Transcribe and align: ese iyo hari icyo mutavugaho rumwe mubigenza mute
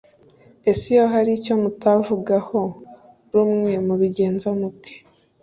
ese 0.69 0.83
iyo 0.93 1.03
hari 1.13 1.31
icyo 1.39 1.53
mutavugaho 1.61 2.59
rumwe 3.33 3.71
mubigenza 3.87 4.47
mute 4.59 4.93